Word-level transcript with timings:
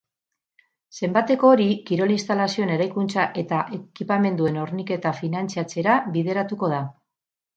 Zenbateko 0.99 1.49
hori 1.55 1.67
kirol-instalazioen 1.89 2.71
eraikuntza 2.77 3.27
eta 3.43 3.59
ekipamenduen 3.79 4.57
horniketa 4.63 5.13
finantzatzera 5.21 5.99
bideratuko 6.19 6.71
da. 6.75 6.81